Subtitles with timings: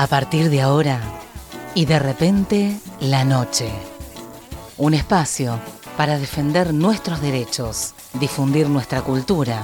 [0.00, 0.98] A partir de ahora
[1.74, 3.70] y de repente la noche.
[4.78, 5.60] Un espacio
[5.98, 9.62] para defender nuestros derechos, difundir nuestra cultura,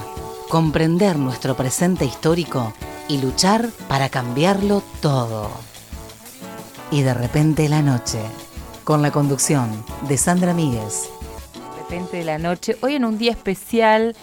[0.50, 2.74] comprender nuestro presente histórico
[3.08, 5.50] y luchar para cambiarlo todo.
[6.90, 8.20] Y de repente la noche,
[8.84, 9.70] con la conducción
[10.06, 11.04] de Sandra Míguez.
[11.54, 14.14] De repente la noche, hoy en un día especial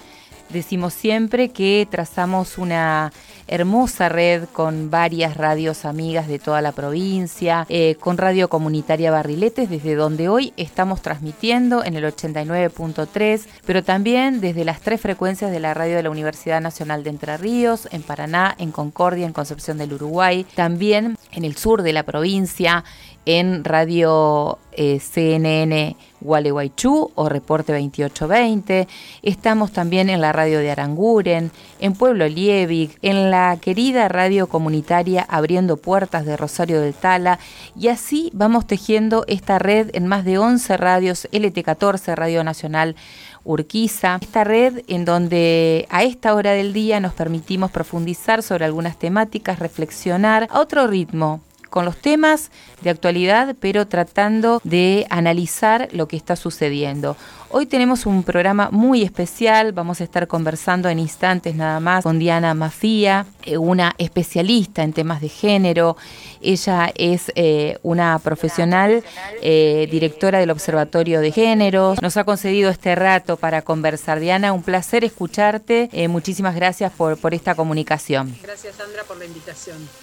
[0.49, 3.11] decimos siempre que trazamos una
[3.47, 9.69] hermosa red con varias radios amigas de toda la provincia, eh, con Radio Comunitaria Barriletes,
[9.69, 15.59] desde donde hoy estamos transmitiendo en el 89.3, pero también desde las tres frecuencias de
[15.59, 19.77] la radio de la Universidad Nacional de Entre Ríos, en Paraná, en Concordia, en Concepción
[19.77, 22.83] del Uruguay, también en el sur de la provincia,
[23.25, 28.87] en Radio eh, CNN Gualeguaychú o Reporte 2820.
[29.21, 35.25] Estamos también en la radio de Aranguren, en Pueblo Liebig, en la querida radio comunitaria
[35.29, 37.39] Abriendo Puertas de Rosario del Tala.
[37.75, 42.95] Y así vamos tejiendo esta red en más de 11 radios, LT14, Radio Nacional
[43.43, 44.19] Urquiza.
[44.21, 49.59] Esta red en donde a esta hora del día nos permitimos profundizar sobre algunas temáticas,
[49.59, 51.41] reflexionar a otro ritmo,
[51.73, 52.51] con los temas
[52.83, 57.17] de actualidad, pero tratando de analizar lo que está sucediendo.
[57.49, 62.19] Hoy tenemos un programa muy especial, vamos a estar conversando en instantes nada más con
[62.19, 65.97] Diana Mafía, eh, una especialista en temas de género.
[66.43, 69.03] Ella es eh, una profesional,
[69.41, 71.99] eh, directora del Observatorio de Géneros.
[72.03, 74.19] Nos ha concedido este rato para conversar.
[74.19, 75.89] Diana, un placer escucharte.
[76.07, 78.35] muchísimas gracias por esta comunicación.
[78.43, 80.02] Gracias, Sandra, por la invitación.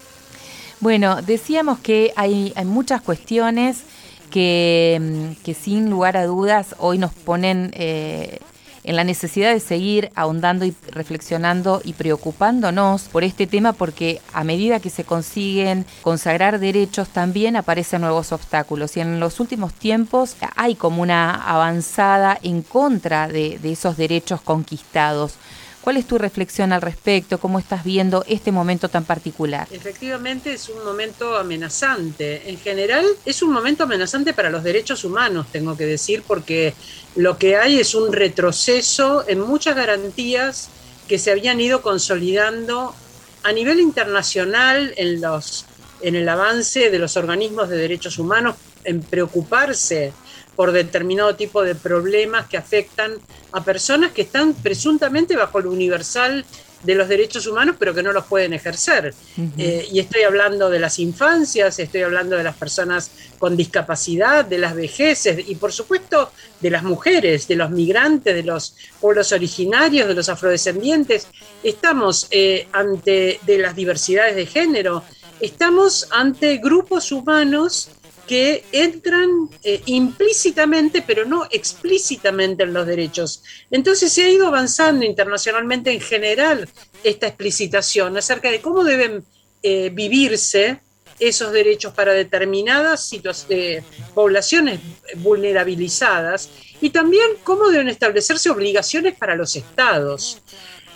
[0.80, 3.82] Bueno, decíamos que hay, muchas cuestiones
[4.30, 8.38] que, mm, que, sin lugar a dudas hoy nos ponen eh,
[8.82, 14.42] en la necesidad de seguir ahondando y reflexionando y preocupándonos por este tema porque a
[14.42, 20.34] medida que se consiguen consagrar derechos también aparecen nuevos obstáculos y en los últimos tiempos
[20.56, 25.34] hay como una avanzada en contra de esos derechos conquistados.
[25.80, 27.38] ¿Cuál es tu reflexión al respecto?
[27.38, 29.66] ¿Cómo estás viendo este momento tan particular?
[29.70, 32.50] Efectivamente es un momento amenazante.
[32.50, 36.74] En general es un momento amenazante para los derechos humanos, tengo que decir, porque
[37.16, 40.68] lo que hay es un retroceso en muchas garantías
[41.08, 42.94] que se habían ido consolidando
[43.42, 45.64] a nivel internacional en, los,
[46.02, 50.12] en el avance de los organismos de derechos humanos, en preocuparse
[50.60, 53.14] por determinado tipo de problemas que afectan
[53.52, 56.44] a personas que están presuntamente bajo lo universal
[56.82, 59.14] de los derechos humanos, pero que no los pueden ejercer.
[59.56, 64.58] Eh, y estoy hablando de las infancias, estoy hablando de las personas con discapacidad, de
[64.58, 70.08] las vejeces y por supuesto de las mujeres, de los migrantes, de los pueblos originarios,
[70.08, 71.26] de los afrodescendientes.
[71.62, 75.04] Estamos eh, ante de las diversidades de género,
[75.40, 77.92] estamos ante grupos humanos
[78.30, 79.28] que entran
[79.64, 83.42] eh, implícitamente, pero no explícitamente en los derechos.
[83.72, 86.68] Entonces se ha ido avanzando internacionalmente en general
[87.02, 89.24] esta explicitación acerca de cómo deben
[89.64, 90.78] eh, vivirse
[91.18, 93.12] esos derechos para determinadas
[93.48, 93.82] eh,
[94.14, 94.78] poblaciones
[95.16, 100.40] vulnerabilizadas y también cómo deben establecerse obligaciones para los estados.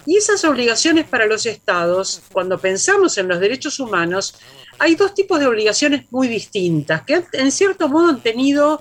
[0.06, 4.34] Y esas obligaciones para los estados, cuando pensamos en los derechos humanos,
[4.78, 8.80] hay dos tipos de obligaciones muy distintas, que en cierto modo han tenido,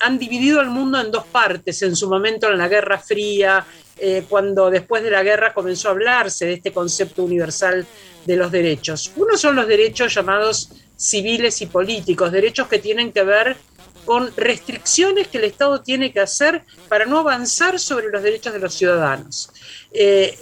[0.00, 3.64] han dividido el mundo en dos partes, en su momento en la Guerra Fría,
[4.00, 7.84] eh, cuando después de la guerra comenzó a hablarse de este concepto universal
[8.26, 9.10] de los derechos.
[9.16, 13.56] Uno son los derechos llamados civiles y políticos, derechos que tienen que ver
[14.04, 18.58] con restricciones que el Estado tiene que hacer para no avanzar sobre los derechos de
[18.58, 19.50] los ciudadanos.
[19.92, 20.38] Eh,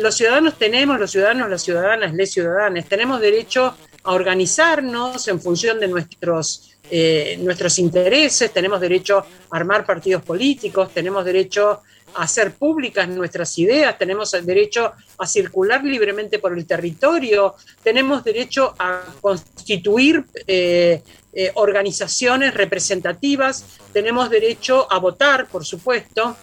[0.00, 3.74] los ciudadanos tenemos, los ciudadanos, las ciudadanas, les ciudadanas, tenemos derecho
[4.04, 9.18] a organizarnos en función de nuestros, eh, nuestros intereses, tenemos derecho
[9.50, 11.82] a armar partidos políticos, tenemos derecho
[12.14, 18.24] a hacer públicas nuestras ideas, tenemos el derecho a circular libremente por el territorio, tenemos
[18.24, 21.02] derecho a constituir eh,
[21.34, 26.36] eh, organizaciones representativas, tenemos derecho a votar, por supuesto,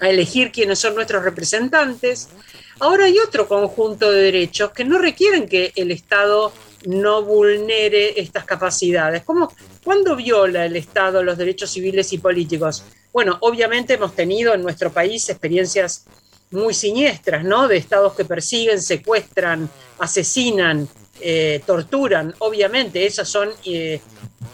[0.00, 2.28] a elegir quiénes son nuestros representantes.
[2.78, 6.52] Ahora hay otro conjunto de derechos que no requieren que el Estado
[6.86, 9.22] no vulnere estas capacidades.
[9.24, 9.52] ¿Cómo,
[9.82, 12.84] ¿Cuándo viola el Estado los derechos civiles y políticos?
[13.12, 16.04] Bueno, obviamente hemos tenido en nuestro país experiencias
[16.50, 17.66] muy siniestras, ¿no?
[17.66, 20.88] De estados que persiguen, secuestran, asesinan,
[21.20, 22.34] eh, torturan.
[22.40, 24.00] Obviamente esas son eh,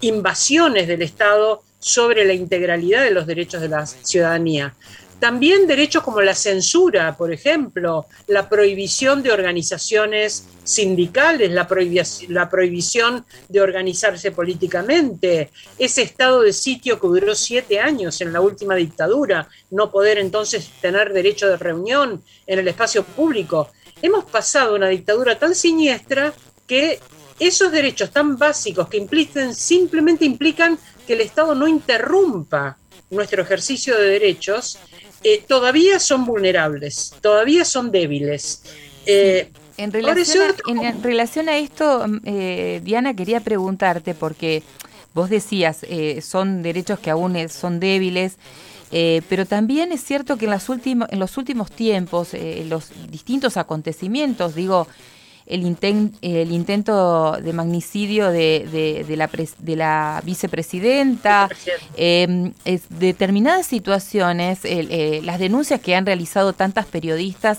[0.00, 4.74] invasiones del Estado sobre la integralidad de los derechos de la ciudadanía.
[5.22, 13.60] También derechos como la censura, por ejemplo, la prohibición de organizaciones sindicales, la, prohibición de
[13.60, 19.92] organizarse políticamente, ese estado de sitio que duró siete años en la última dictadura, no
[19.92, 23.70] poder entonces tener derecho de reunión en el espacio público.
[24.02, 26.32] Hemos pasado una dictadura tan siniestra
[26.66, 26.98] que
[27.38, 30.76] esos derechos tan básicos que implican, simplemente implican
[31.06, 32.76] que el Estado no interrumpa
[33.12, 34.78] nuestro ejercicio de derechos,
[35.24, 38.62] eh, todavía son vulnerables, todavía son débiles.
[39.06, 44.62] Eh, en, relación a, esto, mm, eh, Diana, quería preguntarte, porque
[45.14, 45.84] vos decías,
[46.22, 48.36] son derechos que aún son débiles,
[48.90, 52.30] pero también es cierto que en, las en los últimos tiempos,
[52.66, 54.86] los distintos acontecimientos, digo,
[55.46, 55.76] el,
[56.22, 61.48] el intento de magnicidio de, de, la, de la, vicepresidenta,
[61.96, 62.52] em,
[62.90, 67.58] determinadas situaciones, eh, las denuncias que han realizado tantas periodistas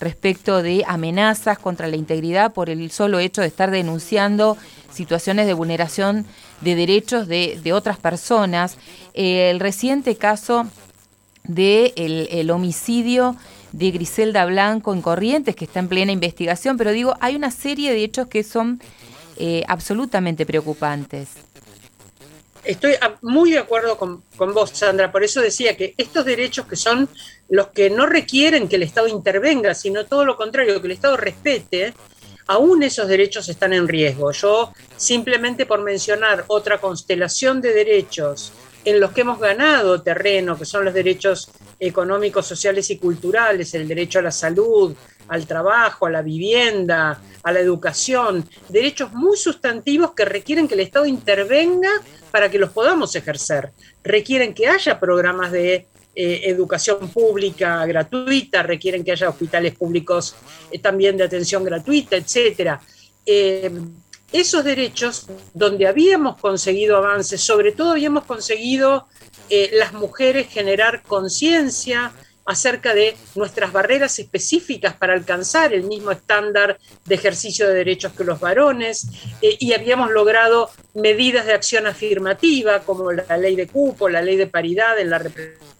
[0.00, 4.56] respecto de amenazas contra la integridad por el solo hecho de estar denunciando
[4.92, 6.26] situaciones de vulneración
[6.60, 8.76] de derechos de, de otras personas.
[9.14, 10.66] Eh, el reciente caso
[11.44, 13.36] de el homicidio
[13.74, 17.92] de Griselda Blanco en Corrientes, que está en plena investigación, pero digo, hay una serie
[17.92, 18.80] de hechos que son
[19.36, 21.30] eh, absolutamente preocupantes.
[22.62, 25.10] Estoy muy de acuerdo con, con, vos, Sandra.
[25.10, 27.08] Por eso decía que estos derechos que son
[27.48, 31.16] los que no requieren que el Estado intervenga, sino todo lo contrario, que el Estado
[31.16, 31.94] respete,
[32.46, 34.30] aún esos derechos están en riesgo.
[34.30, 38.52] Yo, simplemente por mencionar otra constelación de derechos
[38.84, 43.88] en los que hemos ganado terreno, que son los derechos económicos, sociales y culturales, el
[43.88, 44.94] derecho a la salud,
[45.28, 50.80] al trabajo, a la vivienda, a la educación, derechos muy sustantivos que requieren que el
[50.80, 51.90] Estado intervenga
[52.30, 53.70] para que los podamos ejercer.
[54.02, 55.86] Requieren que haya programas de
[56.16, 60.36] eh, educación pública gratuita, requieren que haya hospitales públicos
[60.70, 62.80] eh, también de atención gratuita, etcétera.
[63.26, 63.70] Eh,
[64.34, 69.06] esos derechos donde habíamos conseguido avances, sobre todo habíamos conseguido
[69.48, 72.12] eh, las mujeres generar conciencia
[72.44, 78.24] acerca de nuestras barreras específicas para alcanzar el mismo estándar de ejercicio de derechos que
[78.24, 79.06] los varones,
[79.40, 84.36] eh, y habíamos logrado medidas de acción afirmativa como la ley de cupo, la ley
[84.36, 85.73] de paridad en la representación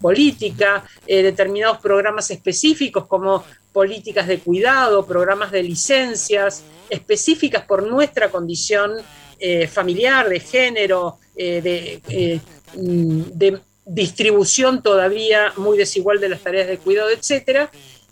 [0.00, 8.30] política, eh, determinados programas específicos como políticas de cuidado, programas de licencias específicas por nuestra
[8.30, 8.92] condición
[9.38, 12.40] eh, familiar, de género, eh,
[12.74, 17.70] mm, de, distribución todavía muy desigual de las tareas de cuidado, etcétera,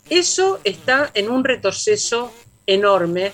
[0.09, 2.31] eso está en un retroceso
[2.67, 3.31] enorme,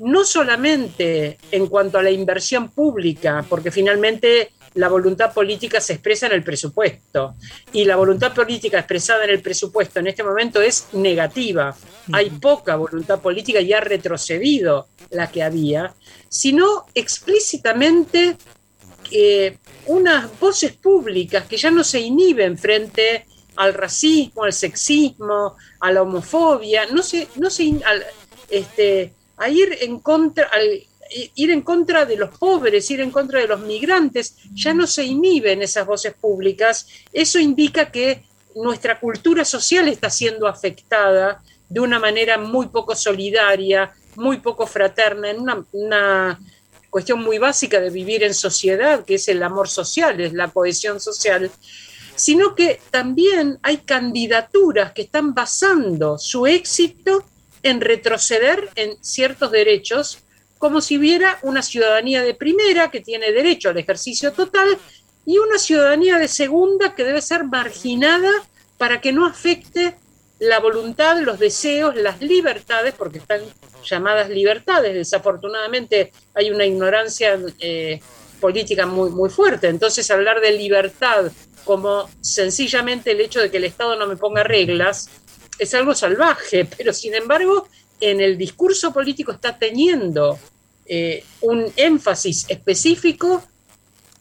[0.00, 6.26] no solamente en cuanto a la inversión pública, porque finalmente la voluntad política se expresa
[6.26, 7.34] en el presupuesto.
[7.72, 11.76] Y la voluntad política expresada en el presupuesto en este momento es negativa.
[12.12, 15.94] Hay poca voluntad política y ha retrocedido la que había,
[16.28, 18.36] sino explícitamente
[19.10, 19.56] eh,
[19.86, 23.26] unas voces públicas que ya no se inhiben frente
[23.56, 27.80] al racismo, al sexismo, a la homofobia, no se, no se,
[28.50, 33.40] este, a ir en contra, al, ir en contra de los pobres, ir en contra
[33.40, 36.86] de los migrantes, ya no se inhiben esas voces públicas.
[37.12, 38.24] Eso indica que
[38.54, 45.30] nuestra cultura social está siendo afectada de una manera muy poco solidaria, muy poco fraterna,
[45.30, 46.40] en una,
[46.90, 51.00] cuestión muy básica de vivir en sociedad, que es el amor social, es la cohesión
[51.00, 51.50] social,
[52.16, 57.24] sino que también hay candidaturas que están basando su éxito
[57.62, 60.18] en retroceder en ciertos derechos
[60.58, 64.78] como si hubiera una ciudadanía de primera que tiene derecho al ejercicio total
[65.24, 68.30] y una ciudadanía de segunda que debe ser marginada
[68.76, 69.96] para que no afecte
[70.38, 73.40] la voluntad, los deseos, las libertades, porque están
[73.84, 74.94] llamadas libertades.
[74.94, 78.00] Desafortunadamente hay una ignorancia eh,
[78.40, 79.68] política muy, muy fuerte.
[79.68, 81.30] Entonces hablar de libertad
[81.64, 85.10] como sencillamente el hecho de que el Estado no me ponga reglas
[85.58, 87.68] es algo salvaje, pero sin embargo
[88.00, 90.38] en el discurso político está teniendo
[90.86, 93.42] eh, un énfasis específico,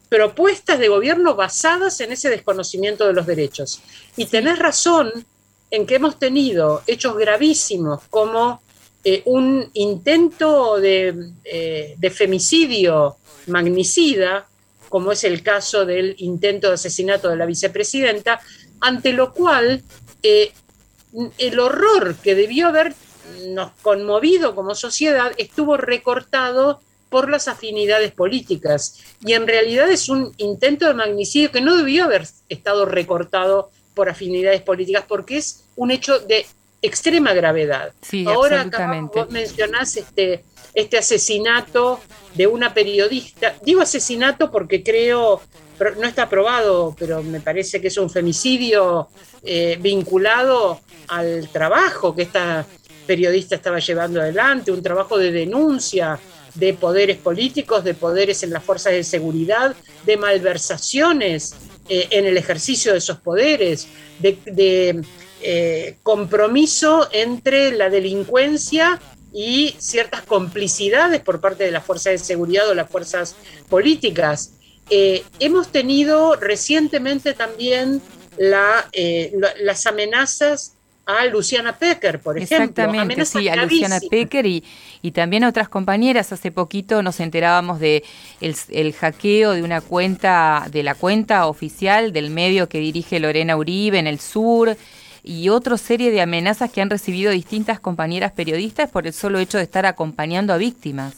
[0.10, 3.81] propuestas de gobierno basadas en ese desconocimiento de los derechos.
[4.17, 5.12] Y tenés razón
[5.72, 8.62] en que hemos tenido hechos gravísimos como
[9.03, 13.15] eh, un intento de, eh, de, femicidio
[13.48, 14.48] magnicida,
[14.89, 18.41] como es el caso del intento de asesinato de la vicepresidenta,
[18.81, 19.84] ante lo cual
[21.38, 22.93] el horror que debió haber
[23.50, 29.00] nos conmovido como sociedad estuvo recortado por las afinidades políticas.
[29.25, 34.10] Y en realidad es un intento de magnicidio que no debió haber estado recortado por
[34.10, 36.46] afinidades políticas, porque es un hecho de
[36.81, 37.93] extrema gravedad.
[38.27, 40.43] Ahora acá vos mencionás este,
[40.74, 42.00] este asesinato
[42.36, 43.55] de una periodista.
[43.63, 45.41] Digo asesinato porque creo,
[45.98, 49.10] no está aprobado, pero me parece que es un femicidio
[49.43, 52.65] eh, vinculado al trabajo que esta
[53.08, 56.20] periodista estaba llevando adelante, un trabajo de denuncia
[56.54, 61.56] de poderes políticos, de poderes en las fuerzas de seguridad, de malversaciones
[61.90, 63.88] eh, en el ejercicio de esos poderes,
[64.20, 65.02] de,
[65.42, 69.00] eh, compromiso entre la delincuencia
[69.32, 73.36] y ciertas complicidades por parte de las fuerzas de seguridad o las fuerzas
[73.70, 74.54] políticas.
[74.90, 78.02] Eh, hemos tenido recientemente también
[78.38, 80.76] las amenazas
[81.08, 82.58] a Luciana Pecker, por ejemplo.
[82.58, 84.64] Exactamente, sí, a Luciana Pecker y,
[85.02, 86.34] y, también a otras compañeras.
[86.34, 88.04] Hace poquito nos enterábamos de
[88.42, 94.00] el, hackeo de una cuenta, de la cuenta oficial del medio que dirige Lorena Uribe
[94.00, 94.76] en el sur
[95.24, 99.58] y otra serie de amenazas que han recibido distintas compañeras periodistas por el solo hecho
[99.58, 101.14] de estar acompañando a víctimas.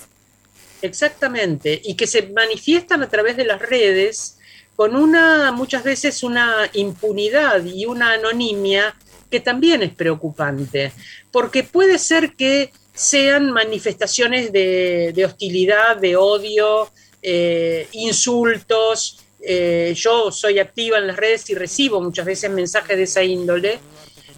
[0.83, 4.37] Exactamente, y que se manifiestan a través de las redes
[4.75, 8.95] con una, muchas veces, una impunidad y una anonimia
[9.29, 10.91] que también es preocupante,
[11.31, 19.19] porque puede ser que sean manifestaciones de, hostilidad, de odio, eh, insultos.
[19.41, 23.79] Eh, yo soy activa en las redes y recibo muchas veces mensajes de esa índole,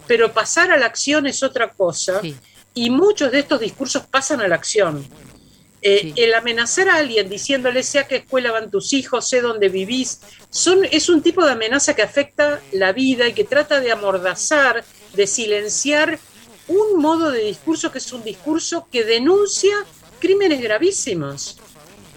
[0.05, 2.21] pero pasar a la acción es otra cosa
[2.73, 5.05] y muchos de estos discursos pasan a la acción.
[5.83, 9.67] Eh, el amenazar a alguien diciéndole sé a qué escuela van tus hijos, sé dónde
[9.67, 10.19] vivís,
[10.51, 14.83] son, es un tipo de amenaza que afecta la vida y que trata de amordazar,
[15.13, 16.19] de silenciar
[16.67, 19.75] un modo de discurso que es un discurso que denuncia
[20.19, 21.57] crímenes gravísimos.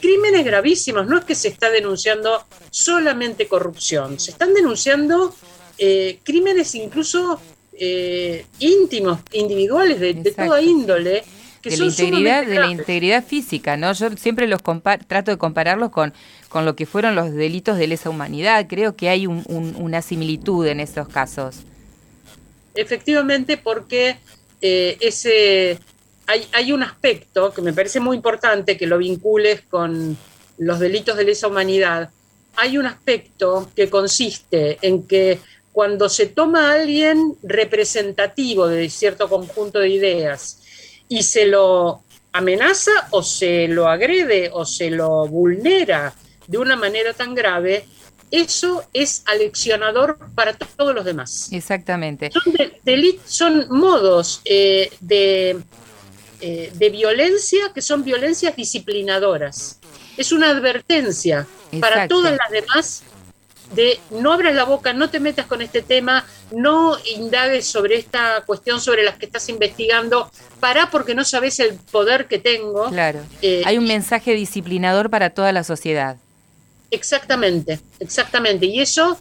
[0.00, 5.34] Crímenes gravísimos, no es que se está denunciando solamente corrupción, se están denunciando
[5.78, 7.40] eh, crímenes incluso
[7.72, 11.24] eh, íntimos, individuales, de, de toda índole,
[11.64, 14.60] de la integridad de la integridad física no yo siempre los
[15.06, 16.12] trato de compararlos con
[16.54, 18.66] con lo que fueron los delitos de lesa humanidad.
[18.68, 21.56] Creo que hay una similitud en estos casos.
[22.76, 24.18] Efectivamente porque
[24.60, 25.80] eh, ese
[26.28, 30.16] hay, hay un aspecto que me parece muy importante que lo vincules con
[30.58, 32.10] los delitos de lesa humanidad.
[32.54, 35.40] Hay un aspecto que consiste en que
[35.72, 40.60] cuando se toma a alguien representativo de cierto conjunto de ideas
[41.14, 42.02] y se lo
[42.32, 46.12] amenaza o se lo agrede o se lo vulnera
[46.48, 47.86] de una manera tan grave,
[48.32, 51.50] eso es aleccionador para todos los demás.
[51.52, 52.32] Exactamente.
[53.26, 55.62] Son, modos eh, de,
[56.40, 59.78] eh, de violencia que son violencias disciplinadoras.
[60.16, 61.46] Es una advertencia
[61.80, 63.04] para todas las demás
[63.72, 68.42] de no abras la boca, no te metas con este tema, no indagues sobre esta
[68.46, 70.30] cuestión sobre las que estás investigando,
[70.60, 72.88] pará porque no sabes el poder que tengo.
[72.90, 73.20] Claro.
[73.42, 76.16] Eh, Hay un mensaje disciplinador para toda la sociedad.
[76.90, 78.66] Exactamente, exactamente.
[78.66, 79.18] Y eso,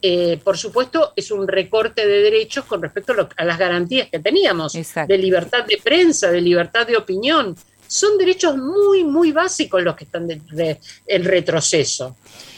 [0.00, 4.72] eh, por supuesto, es un recorte de derechos con respecto a, las garantías que teníamos,
[4.72, 7.56] de libertad de prensa, de libertad de opinión.
[7.86, 12.16] Son derechos muy, muy básicos los que están en retroceso.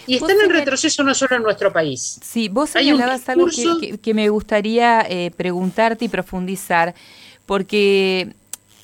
[0.08, 2.18] Y están en retroceso no solo en nuestro país.
[2.22, 3.46] Sí, vos señalabas algo
[4.02, 6.94] que, me gustaría eh, preguntarte y profundizar,
[7.44, 8.32] porque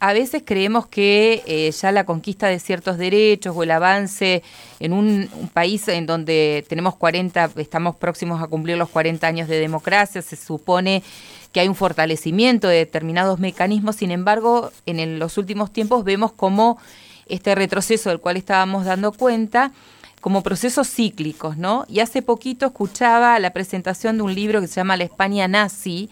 [0.00, 4.42] a veces creemos que eh, ya la conquista de ciertos derechos o el avance
[4.80, 9.58] en un, país en donde tenemos 40, estamos próximos a cumplir los 40 años de
[9.58, 11.02] democracia, se supone
[11.54, 16.78] que hay un fortalecimiento de determinados mecanismos, sin embargo, en los últimos tiempos vemos como
[17.26, 19.70] este retroceso del cual estábamos dando cuenta
[20.20, 21.84] como procesos cíclicos, ¿no?
[21.88, 26.10] Y hace poquito escuchaba la presentación de un libro que se llama La España nazi,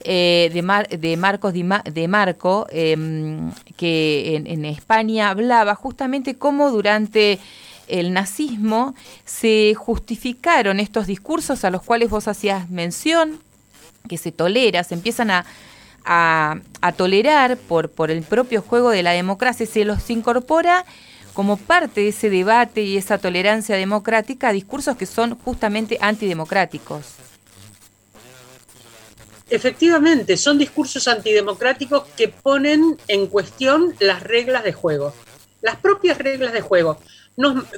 [0.00, 7.38] eh, de, de, Marcos de Marco, em, que en, España hablaba justamente cómo durante
[7.86, 13.38] el nazismo se justificaron estos discursos a los cuales vos hacías mención,
[14.08, 15.46] que se tolera, se empiezan a,
[16.04, 20.84] a, a tolerar por, por el propio juego de la democracia, se los incorpora
[21.32, 27.14] como parte de ese debate y esa tolerancia democrática a discursos que son justamente antidemocráticos.
[29.48, 35.14] Efectivamente, son discursos antidemocráticos que ponen en cuestión las reglas de juego,
[35.62, 36.98] las propias reglas de juego.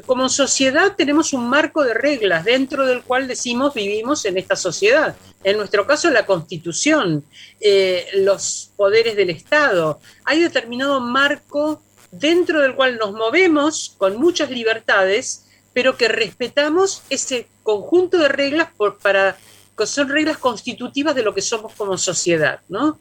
[0.04, 5.16] Como sociedad tenemos un marco de reglas dentro del cual decimos vivimos en esta sociedad.
[5.44, 7.25] En nuestro caso, la constitución,
[7.60, 10.00] eh, los poderes del Estado.
[10.25, 17.48] Hay determinado marco dentro del cual nos movemos con muchas libertades, pero que respetamos ese
[17.62, 18.68] conjunto de reglas
[19.02, 19.36] para
[19.76, 22.98] que son reglas constitutivas de lo que somos como sociedad, ¿no?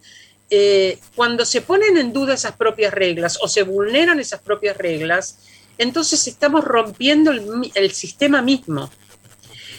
[0.50, 5.40] Eh, cuando se ponen en duda esas propias reglas o se vulneran esas propias reglas,
[5.78, 8.90] entonces estamos rompiendo el, sistema mismo.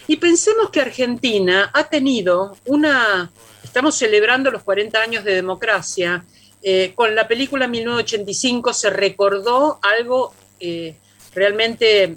[0.07, 3.31] Y pensemos que Argentina ha tenido una,
[3.63, 6.25] estamos celebrando los 40 años de democracia,
[6.63, 10.97] eh, con la película 1985 se recordó algo eh,
[11.35, 12.17] realmente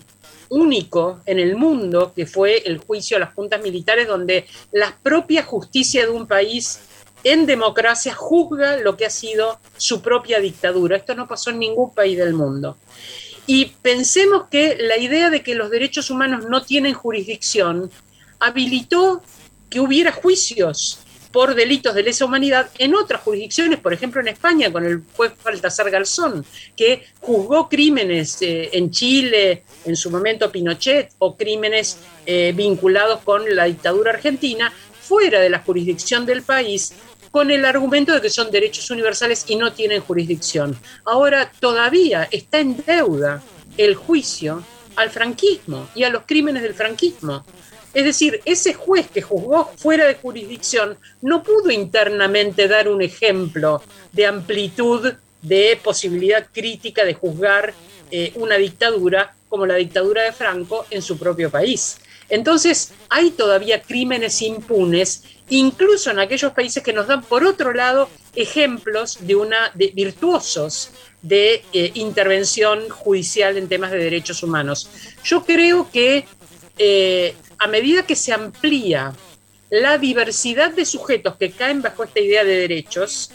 [0.50, 5.44] único en el mundo, que fue el juicio a las juntas militares, donde la propia
[5.44, 6.80] justicia de un país
[7.24, 10.98] en democracia juzga lo que ha sido su propia dictadura.
[10.98, 12.78] Esto no pasó en ningún país del mundo.
[13.52, 17.90] Y pensemos que la idea de que los derechos humanos no tienen jurisdicción
[18.40, 19.24] habilitó
[19.72, 21.00] que hubiera juicios
[21.32, 25.34] por delitos de lesa humanidad en otras jurisdicciones, por ejemplo en España con el juez
[25.44, 26.46] Baltasar Garzón,
[26.78, 33.44] que juzgó crímenes eh, en Chile, en su momento Pinochet, o crímenes eh, vinculados con
[33.56, 36.94] la dictadura argentina, fuera de la jurisdicción del país,
[37.32, 40.78] con el argumento de que son derechos universales y no tienen jurisdicción.
[41.06, 43.42] Ahora todavía está en deuda
[43.78, 44.64] el juicio
[44.96, 47.46] al franquismo y a los crímenes del franquismo.
[47.94, 53.82] Es decir, ese juez que juzgó fuera de jurisdicción no pudo internamente dar un ejemplo
[54.12, 57.74] de amplitud de posibilidad crítica de juzgar
[58.12, 61.98] eh, una dictadura como la dictadura de Franco en su propio país.
[62.30, 68.10] Entonces, hay todavía crímenes impunes, incluso en aquellos países que nos dan, por otro lado,
[68.36, 70.92] ejemplos de una de virtuosos
[71.22, 74.90] de eh, intervención judicial en temas de derechos humanos.
[75.24, 76.26] Yo creo que
[76.78, 79.14] eh, a medida que se amplía
[79.70, 83.32] la diversidad de sujetos que caen bajo esta idea de derechos,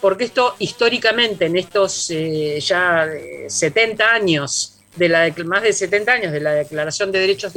[0.00, 3.08] porque esto históricamente en estos eh, ya
[3.46, 7.54] 70 años, de la, más de 70 años de la Declaración de Derechos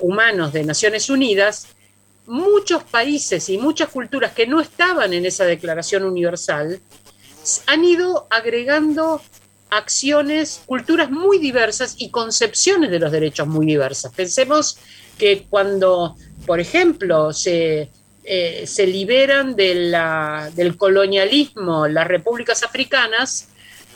[0.00, 1.68] Humanos de Naciones Unidas,
[2.32, 6.80] muchos países y muchas culturas que no estaban en esa Declaración Universal
[7.66, 9.20] han ido agregando
[9.68, 14.14] acciones, culturas muy diversas y concepciones de los derechos muy diversas.
[14.14, 14.78] Pensemos
[15.18, 17.90] que cuando, por ejemplo, se,
[18.24, 23.48] eh, se liberan del colonialismo las repúblicas africanas,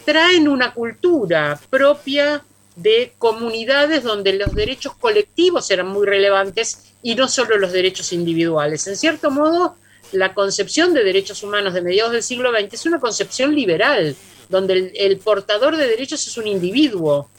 [0.05, 7.29] traen una cultura propia de comunidades donde los derechos colectivos eran muy relevantes y no
[7.29, 8.85] solo los derechos individuales.
[8.89, 9.77] En cierto modo,
[10.11, 14.17] la concepción de derechos humanos de mediados del siglo XX es una concepción liberal,
[14.49, 17.31] donde el, portador de derechos es un individuo.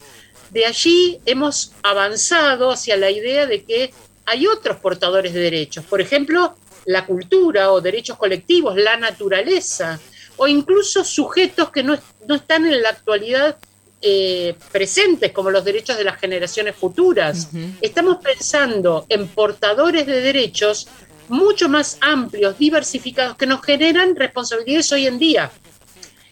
[0.48, 3.92] De allí hemos avanzado hacia la idea de que
[4.24, 10.00] hay otros portadores de derechos, por ejemplo, la cultura o derechos colectivos, la naturaleza,
[10.38, 11.98] o incluso sujetos que no,
[12.34, 13.58] están en la actualidad
[14.00, 17.48] eh, presentes, como los derechos de las generaciones futuras.
[17.80, 20.88] Estamos pensando en portadores de derechos
[21.28, 25.50] mucho más amplios, diversificados, que nos generan responsabilidades hoy en día.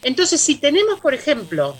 [0.02, 1.76] Entonces, si tenemos, por ejemplo,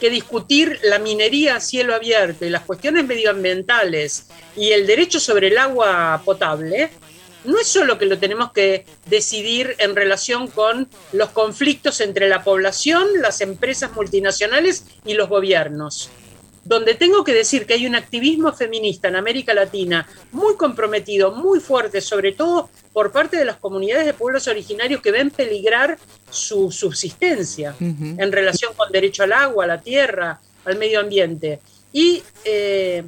[0.00, 5.48] que discutir la minería a cielo abierto y las cuestiones medioambientales y el derecho sobre
[5.48, 6.90] el agua potable,
[7.44, 12.42] no es solo que lo tenemos que decidir en relación con los conflictos entre la
[12.42, 16.10] población, las empresas multinacionales y los gobiernos
[16.68, 21.60] donde tengo que decir que hay un activismo feminista en América Latina muy comprometido, muy
[21.60, 25.98] fuerte, sobre todo por parte de las comunidades de pueblos originarios que ven peligrar
[26.30, 31.60] su subsistencia en relación con derecho al agua, a la tierra, al medio ambiente.
[31.90, 33.02] Y eh,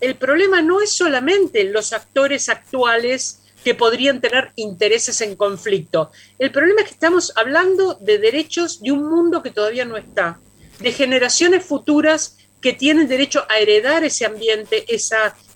[0.00, 6.10] el problema no es solamente los actores actuales que podrían tener intereses en conflicto.
[6.38, 10.38] El problema es que estamos hablando de derechos de un mundo que todavía no está,
[10.80, 14.84] de generaciones futuras que tienen derecho a heredar ese ambiente,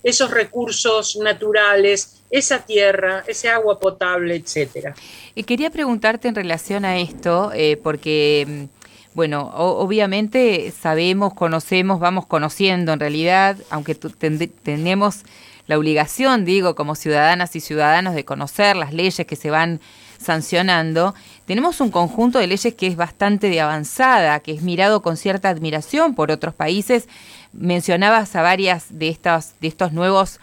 [0.03, 4.95] esos recursos naturales, esa tierra, ese agua potable, etcétera.
[5.33, 8.79] Y quería preguntarte en relación a esto, eh, porque mm,
[9.15, 15.23] bueno, obviamente sabemos, conocemos, vamos conociendo en realidad, aunque tenemos
[15.69, 19.79] la obligación, digo, como ciudadanas y ciudadanos de conocer las leyes que se van
[20.17, 21.13] sancionando,
[21.45, 25.47] tenemos un conjunto de leyes que es bastante de avanzada, que es mirado con cierta
[25.47, 27.07] admiración por otros países.
[27.53, 30.39] Mencionabas a varias de, estas, de estos nuevos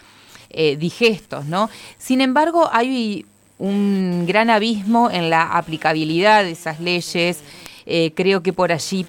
[0.50, 1.70] eh, digestos, ¿no?
[1.98, 3.26] Sin embargo, hay
[3.58, 7.40] un gran abismo en la aplicabilidad de esas leyes.
[7.84, 9.06] Eh, creo que por allí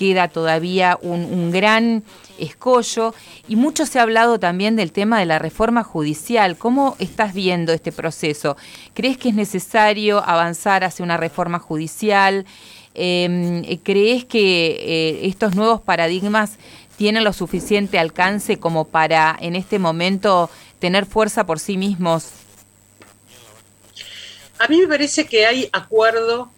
[0.00, 2.02] queda todavía un, gran
[2.40, 3.14] escollo
[3.48, 6.56] y mucho se ha hablado también del tema de la reforma judicial.
[6.56, 8.56] ¿Cómo estás viendo este proceso?
[8.94, 12.46] ¿Crees que es necesario avanzar hacia una reforma judicial?
[12.94, 16.58] Em, ¿Crees que eh, estos nuevos paradigmas
[16.96, 20.50] tienen lo suficiente alcance como para en este momento
[20.80, 22.26] tener fuerza por sí mismos?
[24.58, 26.50] A mí me parece que hay acuerdo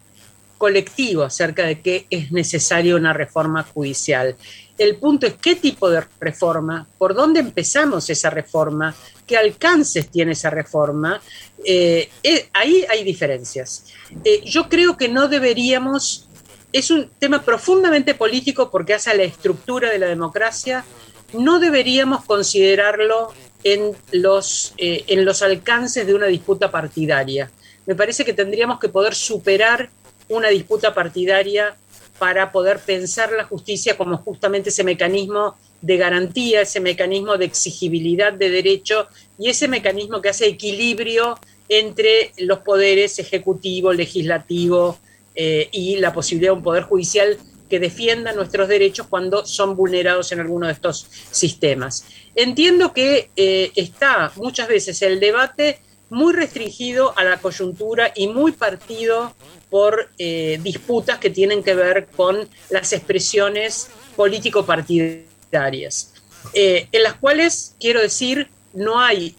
[0.59, 4.37] colectivo acerca de que es necesaria una reforma judicial.
[4.83, 8.93] El punto es qué tipo de reforma, por dónde empezamos esa reforma,
[9.25, 11.23] qué alcances tiene esa reforma.
[11.65, 13.85] Eh, eh, ahí hay diferencias.
[14.25, 16.29] Eh, yo creo que no deberíamos,
[16.73, 20.85] es un tema profundamente político porque hace a la estructura de la democracia,
[21.33, 27.53] no deberíamos considerarlo en los, en los alcances de una disputa partidaria.
[27.87, 29.91] Me parece que tendríamos que poder superar
[30.29, 31.77] una disputa partidaria
[32.23, 38.33] para poder pensar la justicia como justamente ese mecanismo de garantía, ese mecanismo de exigibilidad
[38.33, 39.09] de derecho
[39.41, 41.37] y ese mecanismo que hace equilibrio
[41.69, 45.01] entre los poderes ejecutivo, legislativo
[45.35, 47.37] eh, y la posibilidad de un poder judicial
[47.69, 52.05] que defienda nuestros derechos cuando son vulnerados en alguno de estos sistemas.
[52.37, 58.53] Entiendo que eh, está muchas veces el debate muy restringido a la coyuntura y muy
[58.53, 59.35] partido
[59.73, 66.13] por eh, disputas que tienen que ver con las expresiones político-partidarias,
[66.53, 69.35] eh, en las cuales, quiero decir, no hay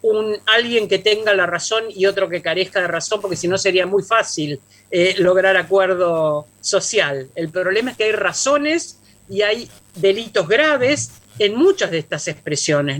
[0.00, 3.58] un, alguien que tenga la razón y otro que carezca de razón, porque si no
[3.58, 4.58] sería muy fácil
[4.90, 7.28] eh, lograr acuerdo social.
[7.34, 12.98] El problema es que hay razones y hay delitos graves en muchas de estas expresiones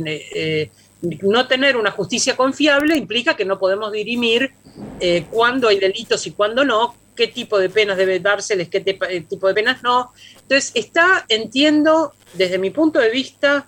[1.22, 4.52] no tener una justicia confiable implica que no podemos dirimir
[5.00, 9.20] eh, cuándo hay delitos y cuándo no, qué tipo de penas debe dárseles, qué eh,
[9.22, 10.12] tipo de penas no.
[10.34, 13.66] Entonces, está, entiendo, desde mi punto de vista,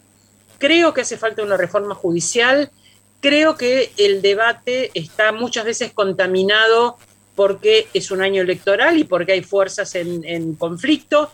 [0.59, 2.71] creo que hace falta una reforma judicial,
[3.21, 6.99] creo que el debate está muchas veces contaminado
[7.35, 11.31] porque es un año electoral y porque hay fuerzas en conflicto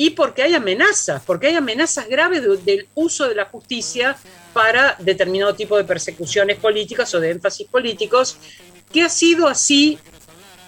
[0.00, 4.16] y porque hay amenazas, porque hay amenazas graves del uso de la justicia
[4.52, 8.38] para determinado tipo de persecuciones políticas o de énfasis políticos,
[8.92, 9.98] que ha sido así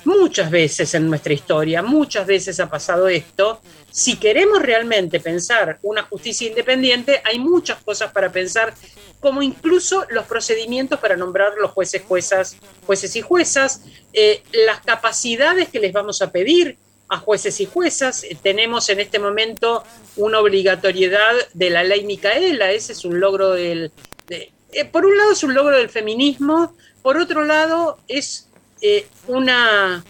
[0.05, 3.61] muchas veces en nuestra historia, muchas veces ha pasado esto.
[3.91, 8.75] Si queremos realmente pensar una justicia independiente, hay muchas cosas para pensar,
[9.21, 12.57] como incluso los procedimientos para nombrar los jueces, juezas,
[12.87, 16.79] jueces y juezas, eh, las capacidades que les vamos a pedir
[17.09, 18.25] a jueces y juezas.
[18.25, 19.85] Eh, tenemos en este momento
[20.17, 23.93] una obligatoriedad de la ley Micaela, ese es un logro del...
[24.29, 28.49] Eh, por un lado es un logro del feminismo, por otro lado es
[28.83, 30.05] eh, una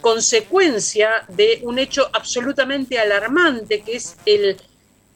[0.00, 4.56] consecuencia de un hecho absolutamente alarmante, que es el,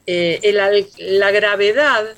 [0.07, 2.15] la gravedad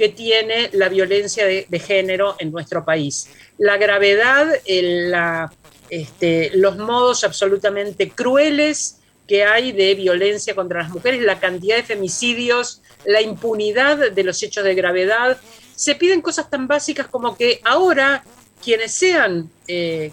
[0.00, 3.28] que tiene la violencia de, género en nuestro país.
[3.58, 8.96] La gravedad, este, los modos absolutamente crueles
[9.28, 14.42] que hay de violencia contra las mujeres, la cantidad de femicidios, la impunidad de los
[14.42, 15.38] hechos de gravedad.
[15.80, 18.22] Se piden cosas tan básicas como que ahora
[18.62, 20.12] quienes sean eh,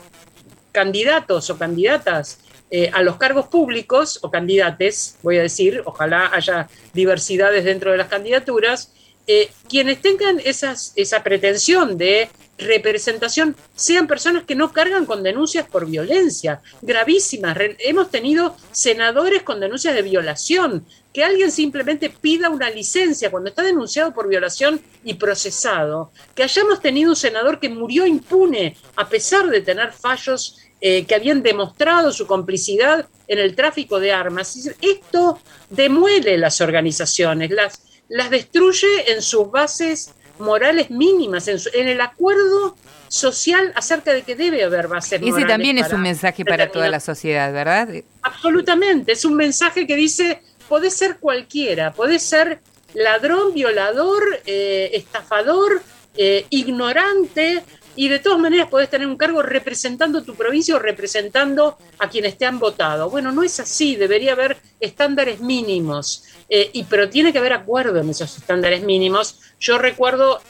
[0.72, 2.40] candidatos o candidatas
[2.72, 7.98] eh, a los cargos públicos o candidates, voy a decir, ojalá haya diversidades dentro de
[7.98, 8.94] las candidaturas,
[9.28, 15.86] eh, quienes tengan esa pretensión de representación sean personas que no cargan con denuncias por
[15.86, 17.58] violencia gravísimas.
[17.80, 20.86] hemos tenido senadores con denuncias de violación,
[21.18, 26.80] que alguien simplemente pida una licencia cuando está denunciado por violación y procesado, que hayamos
[26.80, 32.14] tenido un senador que murió impune a pesar de tener fallos eh, que habían demostrado
[32.14, 34.70] su complicidad en el tráfico de armas.
[34.80, 35.40] Esto
[35.72, 42.76] demuele las organizaciones, las, las destruye en sus bases morales mínimas, en, el acuerdo
[43.08, 45.40] social acerca de que debe haber bases morales.
[45.40, 47.90] Ese también es un mensaje para toda la sociedad, ¿verdad?
[48.22, 52.62] Absolutamente, es un mensaje que dice, puede ser cualquiera, puede ser
[52.94, 55.82] ladrón, violador, eh, estafador,
[56.16, 57.64] eh, ignorante,
[57.96, 62.38] y de todas maneras podés tener un cargo representando tu provincia o representando a quienes
[62.38, 63.10] te han votado.
[63.10, 68.00] Bueno, no es así, debería haber estándares mínimos, eh, y, pero tiene que haber acuerdo
[68.00, 69.40] en esos estándares mínimos.
[69.60, 70.42] Yo recuerdo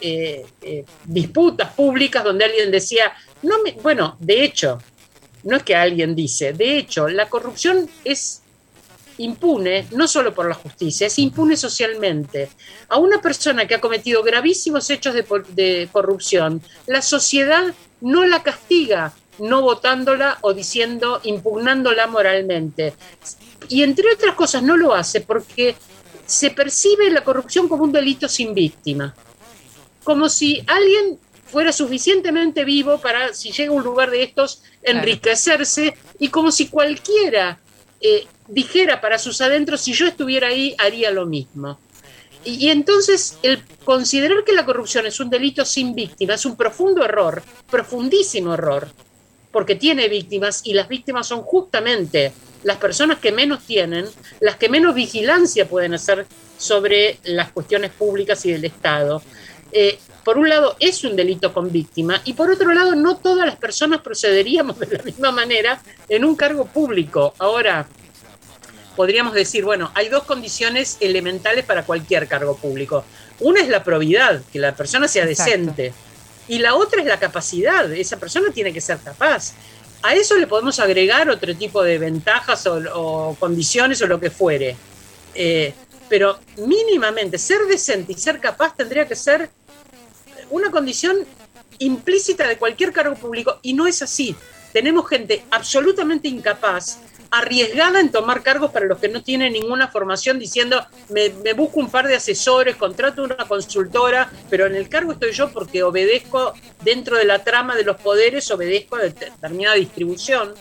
[1.05, 4.79] disputas públicas donde alguien decía, no me, bueno, de hecho,
[5.43, 8.41] no es que alguien dice, de hecho, la corrupción es
[9.17, 12.49] impune no solo por la justicia, es impune socialmente.
[12.89, 19.13] A una persona que ha cometido gravísimos hechos de, corrupción, la sociedad no la castiga
[19.39, 22.93] no votándola o diciendo, impugnándola moralmente.
[23.69, 25.75] Y entre otras cosas no lo hace porque
[26.25, 29.13] se percibe la corrupción como un delito sin víctima.
[30.03, 35.93] Como si alguien fuera suficientemente vivo para, si llega a un lugar de estos, enriquecerse
[36.19, 37.59] y como si cualquiera
[38.01, 41.79] eh, dijera para sus adentros, si yo estuviera ahí, haría lo mismo.
[42.43, 47.03] Y, entonces el considerar que la corrupción es un delito sin víctima es un profundo
[47.03, 48.87] error, profundísimo error,
[49.51, 52.31] porque tiene víctimas y las víctimas son justamente
[52.63, 54.05] las personas que menos tienen,
[54.39, 56.25] las que menos vigilancia pueden hacer
[56.57, 59.21] sobre las cuestiones públicas y del Estado.
[59.71, 63.45] Eh, por un lado es un delito con víctima y por otro lado no todas
[63.45, 67.33] las personas procederíamos de la misma manera en un cargo público.
[67.37, 67.87] Ahora,
[68.97, 73.05] podríamos decir, bueno, hay dos condiciones elementales para cualquier cargo público.
[73.39, 75.93] Una es la probidad, que la persona sea decente.
[76.47, 79.53] Y la otra es la capacidad, esa persona tiene que ser capaz.
[80.01, 84.75] A eso le podemos agregar otro tipo de ventajas o, condiciones o lo que fuere.
[85.35, 85.73] Eh,
[86.09, 89.51] pero mínimamente ser decente y ser capaz tendría que ser
[90.49, 91.17] una condición
[91.77, 94.35] implícita de cualquier cargo público y no es así.
[94.73, 96.97] Tenemos gente absolutamente incapaz
[97.31, 101.89] arriesgada en tomar cargos para los que no tienen ninguna formación, diciendo, me, busco un
[101.89, 107.17] par de asesores, contrato una consultora, pero en el cargo estoy yo porque obedezco dentro
[107.17, 110.53] de la trama de los poderes, obedezco a determinada distribución.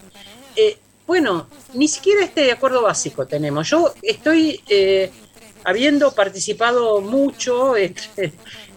[0.55, 3.69] Eh, bueno, ni siquiera este acuerdo básico tenemos.
[3.69, 5.11] Yo estoy, eh,
[5.65, 7.95] habiendo participado mucho en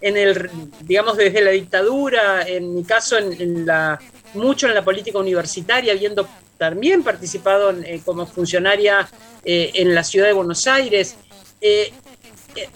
[0.00, 0.50] el,
[0.80, 3.98] digamos, desde la dictadura, en mi caso, en la
[4.34, 6.28] mucho en la política universitaria, habiendo
[6.60, 9.08] también participado eh, como funcionaria
[9.46, 11.16] eh, en la ciudad de Buenos Aires.
[11.62, 11.90] Eh,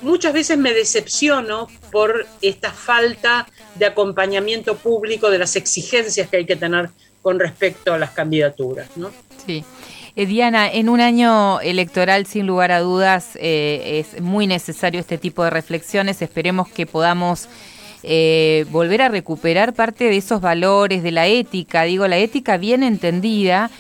[0.01, 6.47] muchas veces me decepciono por esta falta de acompañamiento público de las exigencias que hay
[6.47, 6.89] que tener
[7.21, 8.89] con respecto a las candidaturas.
[8.97, 9.11] ¿no?
[9.45, 9.63] Sí.
[10.17, 15.51] Diana, en un año electoral, sin lugar a dudas, es muy necesario este tipo de
[15.51, 16.23] reflexiones.
[16.23, 17.49] Esperemos que podamos
[18.07, 22.83] eh, volver a recuperar parte de esos valores, de la ética, digo, la ética bien
[22.83, 23.71] entendida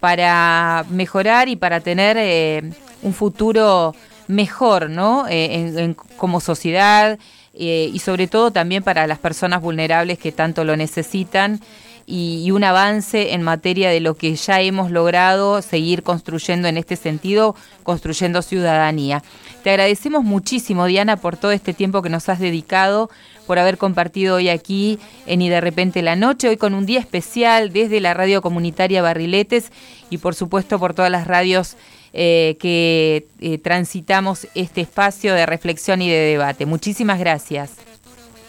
[0.00, 2.70] para mejorar y para tener eh,
[3.02, 3.94] un futuro
[4.26, 5.26] mejor, ¿no?
[5.28, 7.18] Eh, como sociedad
[7.60, 11.60] y sobre todo también para las personas vulnerables que tanto lo necesitan
[12.08, 16.96] y, un avance en materia de lo que ya hemos logrado seguir construyendo en este
[16.96, 19.22] sentido, construyendo ciudadanía.
[19.62, 23.10] Te agradecemos muchísimo, Diana, por todo este tiempo que nos has dedicado,
[23.48, 27.00] por haber compartido hoy aquí en Y de repente la noche, hoy con un día
[27.00, 29.72] especial desde la radio comunitaria Barriletes
[30.10, 31.76] y por supuesto por todas las radios
[32.12, 36.66] eh, que eh, transitamos este espacio de reflexión y de debate.
[36.66, 37.72] Muchísimas gracias.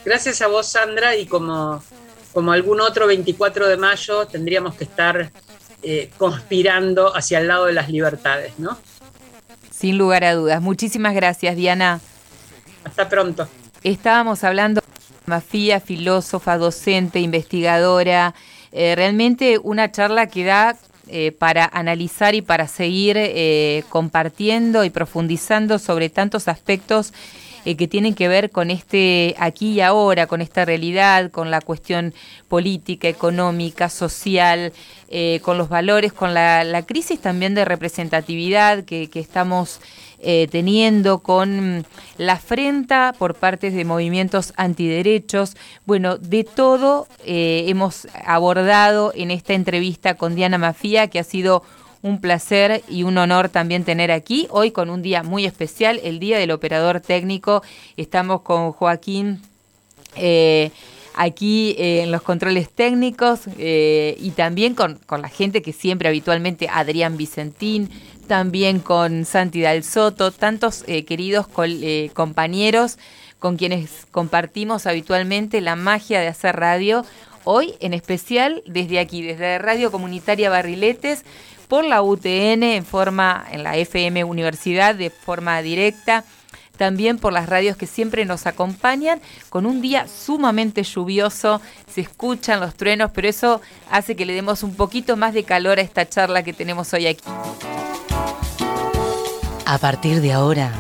[0.03, 1.81] Gracias a vos, Sandra, y como
[2.33, 5.31] como algún otro 24 de mayo, tendríamos que estar
[5.81, 8.77] eh, conspirando hacia el lado de las libertades, ¿no?
[9.71, 10.61] Sin lugar a dudas.
[10.61, 12.01] Muchísimas gracias, Diana.
[12.83, 13.47] Hasta pronto.
[13.83, 14.78] Estábamos hablando
[15.29, 18.35] Mafía, filósofa, docente, investigadora.
[18.73, 20.75] Eh, realmente una charla que da
[21.07, 23.17] eh, para analizar y para seguir
[23.89, 27.13] compartiendo y profundizando sobre tantos aspectos
[27.65, 31.59] eh, que tienen que ver con este aquí y ahora, con esta realidad, con la
[31.59, 32.13] cuestión
[32.47, 34.71] política, económica, social,
[35.09, 39.81] eh, con los valores, con la, crisis también de representatividad que, estamos
[40.21, 41.85] eh, teniendo, con
[42.17, 45.55] la afrenta por parte de movimientos antiderechos.
[45.85, 51.63] Bueno, de todo hemos abordado en esta entrevista con Diana Mafía, que ha sido
[52.01, 56.19] un placer y un honor también tener aquí, hoy con un día muy especial, el
[56.19, 57.61] Día del Operador Técnico.
[57.97, 59.41] Estamos con Joaquín.
[60.15, 60.71] Eh,
[61.15, 66.69] aquí eh, en los controles técnicos eh, y también con, la gente que siempre habitualmente,
[66.69, 67.89] Adrián Vicentín,
[68.29, 71.47] también con Santi Dal Soto, tantos queridos
[72.13, 72.99] compañeros
[73.39, 77.03] con quienes compartimos habitualmente la magia de hacer radio.
[77.43, 81.25] Hoy en especial desde aquí, desde Radio Comunitaria Barriletes,
[81.67, 86.23] por la UTN en forma, en la FM Universidad de forma directa,
[86.77, 91.61] también por las radios que siempre nos acompañan, con un día sumamente lluvioso,
[91.91, 95.79] se escuchan los truenos, pero eso hace que le demos un poquito más de calor
[95.79, 97.23] a esta charla que tenemos hoy aquí.
[99.71, 100.71] A partir de ahora,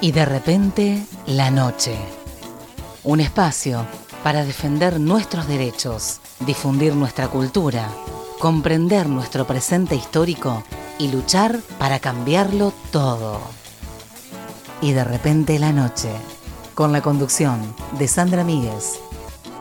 [0.00, 1.94] y de repente, la noche.
[3.02, 3.86] Un espacio
[4.22, 7.86] para defender nuestros derechos, difundir nuestra cultura
[8.44, 10.64] comprender nuestro presente histórico
[10.98, 13.40] y luchar para cambiarlo todo.
[14.82, 16.10] Y de repente la noche,
[16.74, 19.00] con la conducción de Sandra Míguez